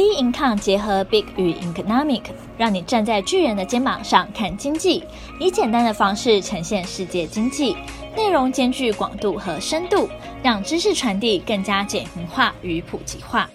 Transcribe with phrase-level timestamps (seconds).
[0.00, 2.22] B Income 结合 Big 与 Economic，
[2.56, 5.04] 让你站在巨人的肩膀上看经济，
[5.38, 7.76] 以简单的方式呈现世界经济，
[8.16, 10.08] 内容兼具广度和深度，
[10.42, 13.50] 让知识传递更加简明化与普及化。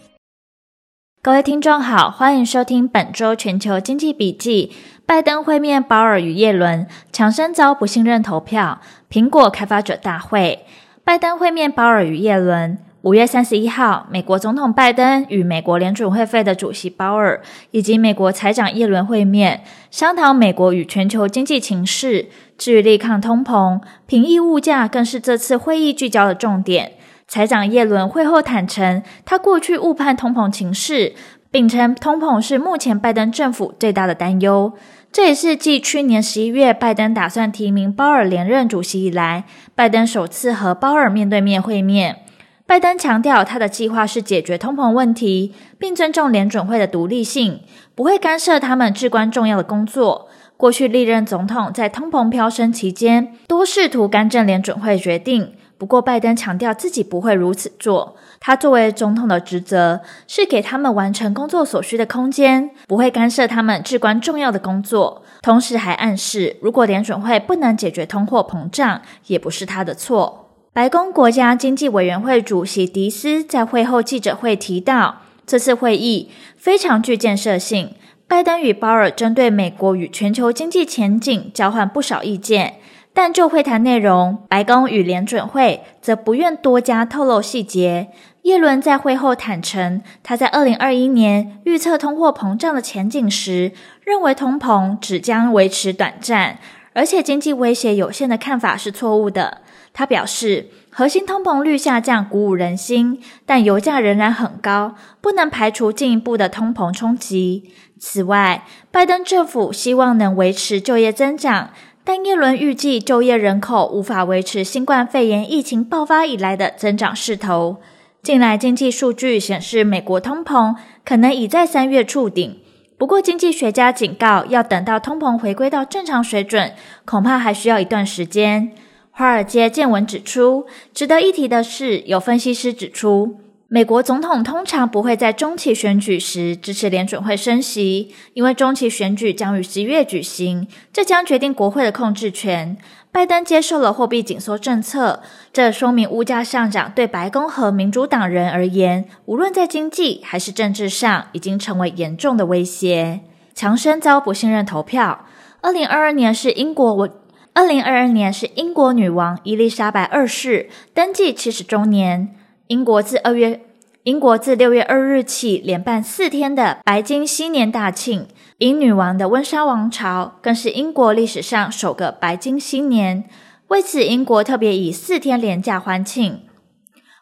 [1.24, 4.72] 各位听众好，欢迎收听本周全球经济笔记。
[5.08, 8.82] 拜登会面鲍尔与叶伦，强生遭不信任投票。
[9.10, 10.64] 苹果开发者大会，
[11.04, 12.78] 拜登会面鲍尔与叶伦。
[13.06, 22.26] 五月三十一号，美国总统拜登与美国联准会费的主席鲍尔以及美国财长耶伦会面，商讨美国与全球经济情势。
[22.58, 26.94] 至于力抗通膨、平抑物价，更是这次会议聚焦的重点。
[27.28, 31.14] 财长耶伦会后坦承，他过去误判通膨情势，
[31.52, 34.74] 并称通膨是目前拜登政府最大的担忧。
[35.12, 39.44] 这也是继去年十一月拜登打算提名鲍尔连任主席以来，
[39.76, 42.22] 拜登首次和鲍尔面对面会面。
[42.68, 47.62] 拜登强调，他的计划是解决通膨问题，并尊重联准会的独立性，
[47.94, 50.28] 不会干涉他们至关重要的工作。
[50.58, 55.54] 过去历任总统在通膨飙升期间，多试图干政联准会决定。
[55.78, 58.16] 不过，拜登强调自己不会如此做。
[58.40, 65.22] 他作为总统的职责是给他们完成工作所需的空间，不会干涉他们至关重要的工作。
[65.42, 70.45] 同时，还暗示，如果联准会不能解决通货膨胀，也不是他的错。
[70.76, 77.94] 白宫国家经济委员会主席迪斯在会后记者会提到，这次会议非常具建设性。
[78.28, 82.74] 拜登与鲍尔针对美国与全球经济前景交换不少意见，
[83.14, 88.10] 但就会谈内容，白宫与联准会则不愿多加透露细节。
[88.42, 93.72] 耶伦在会后坦承，他在二零二一年预测通货膨胀的前景时，
[94.04, 96.60] 认为通膨只将维持短暂，
[96.92, 99.62] 而且经济威胁有限的看法是错误的。
[99.98, 107.72] 他表示，核心通膨率下降鼓舞人心，但油价仍然很高，不能排除进一步的通膨冲击。
[107.98, 111.70] 此外，拜登政府希望能维持就业增长，
[112.04, 117.78] 但耶伦预计就业人口无法维持新冠肺炎疫情爆发以来的增长势头。
[118.22, 120.76] 近来经济数据显示，美国通膨
[121.06, 122.60] 可能已在三月触顶，
[122.98, 126.74] 不过经济学家警告，要等到通膨回归到正常水准，
[127.06, 128.74] 恐怕还需要一段时间。
[129.18, 133.40] 华尔街见闻指出，值得一提的是，有分析师指出，
[133.70, 142.76] 美国总统通常不会在中期选举时支持联准会升息，因为中期选举将于十一月举行，这将决定国会的控制权。
[143.10, 145.24] 拜登接受了货币紧缩政策，
[145.54, 153.22] 这说明物价上涨对白宫和民主党人而言，无论在经济还是政治上，已经成为严重的威胁。
[153.54, 155.24] 强生遭不信任投票。
[155.62, 157.10] 二零二二年是英国
[157.56, 162.36] 二零二二年是英国女王伊丽莎白二世登基七十周年。
[162.68, 163.62] 英国自二月，
[164.04, 168.28] 英国自六月二日起连办四天的白金禧年大庆。
[168.58, 173.24] 英女王的温莎王朝更是英国历史上首个白金新年。
[173.70, 176.42] 为此，英国特别以四天连假欢庆。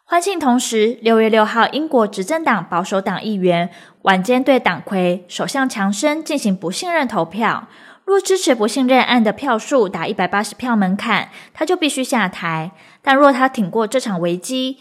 [0.02, 3.70] 欢庆同时，六月六号，英国执政党保守党议员
[4.02, 7.68] 晚间对党魁首相强生进行不信任投票。
[8.04, 12.72] 若支持不信任案的票数达一百八十票门槛，他就必须下台。
[13.02, 14.78] 但若他挺过这场危机，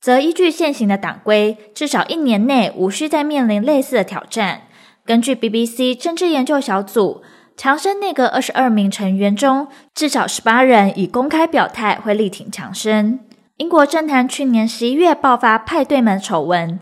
[0.00, 4.62] 则依据现行的党规，至少一年内无需再面临类似的挑战。
[5.04, 7.22] 根据 BBC 政治研究小组，
[7.56, 13.20] 强生内阁二十二名成员中，至少十八人已公开表态会力挺强生。
[13.58, 16.78] 英国政坛去年十一月爆发派对门丑闻。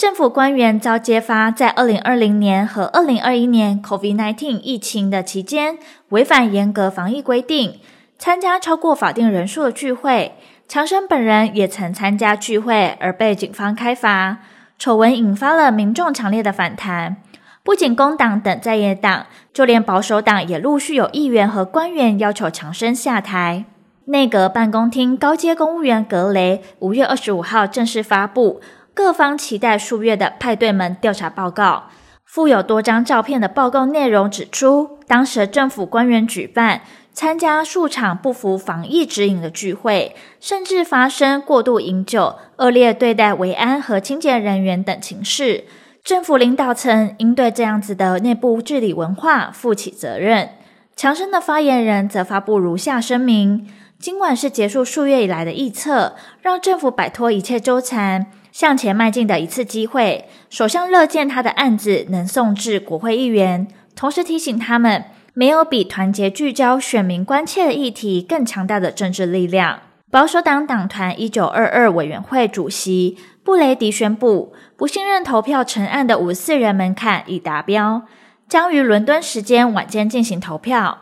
[0.00, 5.76] 政府官员遭揭发，在二零二零年和二零二一年 COVID-19 疫情的期间，
[6.08, 7.78] 违反严格防疫规定，
[8.18, 10.32] 参加超过法定人数的聚会。
[10.66, 14.38] 强生本人也曾参加聚会，而被警方开罚。
[14.78, 17.18] 丑闻引发了民众强烈的反弹，
[17.62, 23.66] 不仅工党等在野党，就连保守党也陆续有议员和官员要求强生下台。
[24.06, 28.62] 内阁办公厅高阶公务员格雷五月二十五号正式发布。
[29.02, 31.84] 各方期待数月的派对门调查报告，
[32.22, 36.82] 附有多张照片的报告内容指出，当时政府官员举办、
[37.14, 45.64] 参加数场不服防疫指引的聚会，甚至发生过度饮酒、恶劣对待维安和清洁人员等情事。
[46.04, 50.50] 政府领导层应对这样子的内部治理文化负起责任。
[50.94, 53.66] 强生的发言人则发布如下声明：
[53.98, 58.26] 今晚是结束数月以来的臆测，让政府摆脱一切纠缠。
[58.52, 65.04] 向前迈进的一次机会，首相乐见他的案子能送至国会议员，同时提醒他们，
[65.34, 69.80] 没有比团结聚焦选民关切的议题更强大的政治力量。
[70.10, 78.02] 保守党党团一九二二委员会主席布雷迪宣布，不信任投票成案的五四人门槛已达标，
[78.48, 80.98] 将于伦敦时间晚间进行投票。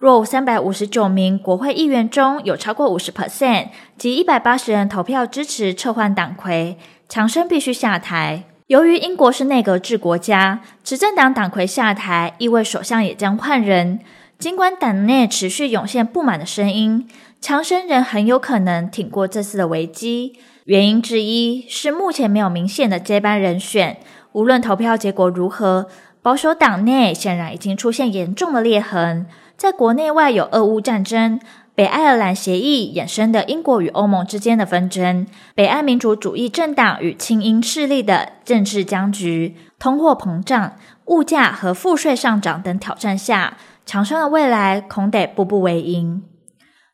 [0.00, 3.68] 若三百五十九名国会议员中有超过五十 percent
[3.98, 8.44] 及一百八十人投票支持撤换党魁，强生必须下台。
[8.68, 14.00] 由于英国是内阁制国家，执政党党魁下台意味首相也将换人。
[14.38, 17.06] 尽管党内持续涌现不满的声音，
[17.38, 20.38] 强生仍很有可能挺过这次的危机。
[20.64, 23.98] 原因之一是目前没有明显的接班人选。
[24.32, 25.88] 无论投票结果如何，
[26.22, 29.26] 保守党内显然已经出现严重的裂痕。
[29.60, 31.38] 在国内外有俄乌战争、
[31.74, 40.76] 北爱尔兰协议衍生的英国与欧盟之间的纷争、北爱民主主义政党与亲英势力的政治僵局、通货膨胀、
[41.08, 46.22] 物价和赋税上涨等挑战下，强生的未来恐得步步为营。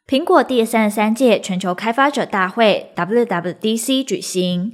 [0.04, 4.72] 苹果第三十三届全球开发者大会 （WWDC） 举行。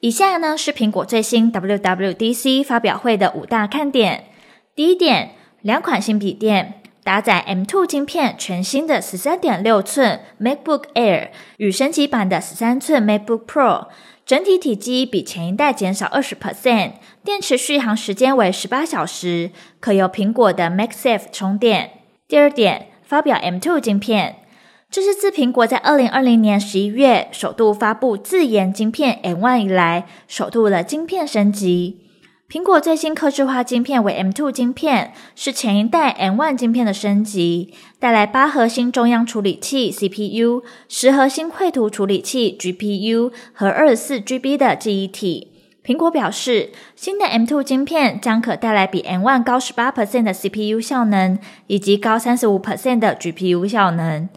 [0.00, 4.24] 以下呢是苹果最新 WWDC 发表会的五大看点。
[4.74, 5.36] 第一点。
[5.62, 11.28] 两款新笔电搭载 M2 晶片，全新的十三点六寸 MacBook Air
[11.58, 13.88] 与升级版的十三寸 MacBook Pro，
[14.24, 16.92] 整体体积比前一代减少二十 percent，
[17.22, 21.90] 电池续航时间为十八小时，可由苹果的 MagSafe 充电。
[22.26, 24.36] 第二点，发表 M2 晶片，
[24.90, 32.09] 这是自苹果在二零二零年十一月首度发布自研晶片 M1 以来，首度的晶片升级。
[32.50, 45.52] 苹果最新客制化晶片为 M2 晶片，是前一代 M1 晶片的升级，带来八核心中央处理器 CPU、十核心绘图处理器 GPU 和二十四 GB 的记忆体。
[45.84, 51.38] 苹果表示，新的 M2 晶片将可带来比 M1 高十八 percent 的 CPU 效能，
[51.68, 54.28] 以及高三十五 percent 的 GPU 效能。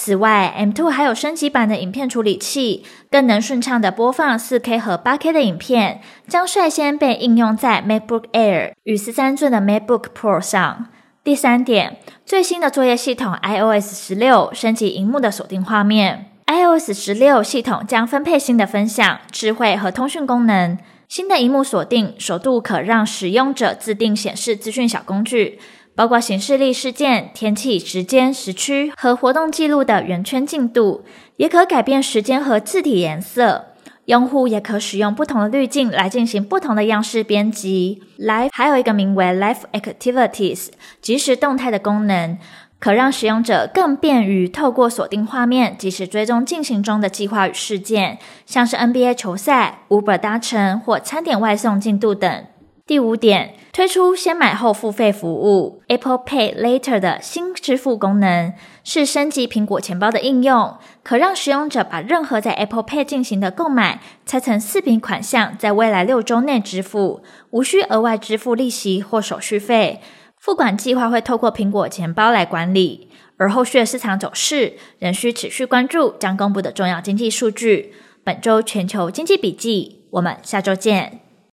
[0.00, 10.86] 此外，M2 还有升级版的影片处理器，更能顺畅地播放 4K 和 8K 的影片，将率先被应用在 MacBook Air 与十三寸的 MacBook Pro 上。
[11.24, 16.30] 第三点，最新的作业系统 iOS 十六升级萤幕的锁定画面。
[16.46, 20.78] iOS 十六系统将分配新的分享、智慧和通讯功能。
[21.08, 25.58] 新的萤幕锁定首度可让使用者自定显示资讯小工具。
[25.98, 31.02] 包括行事历事件、天气、时间、时区和活动记录的圆圈进度，
[31.38, 33.64] 也可改变时间和字体颜色。
[34.04, 38.00] 用户也可使用不同的滤镜来进行不同的样式编辑。
[38.16, 40.68] Live 还有一个名为 Live Activities
[41.02, 42.38] 即时动态的功能，
[42.78, 52.44] 可让使用者更便于透过锁定画面即时追踪进行中的计划与事件，像是 NBA 球赛、Uber 搭乘或餐点外送进度等。
[52.88, 67.20] 第五点，推出先买后付费服务 Apple Pay Later 的新支付功能，是升级苹果钱包的应用，可让使用者把任何在 Apple Pay 进行的购买拆成四笔款项，在未来六周内支付，
[67.50, 70.00] 无需额外支付利息或手续费。
[70.38, 77.92] 付款计划会透过苹果钱包来管理，而后续的市场走势仍需持续关注将公布的重要经济数据。
[78.24, 81.27] 本周全球经济笔记，我们下周见。